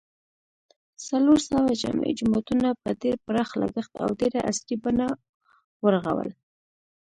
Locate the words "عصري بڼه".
4.49-5.07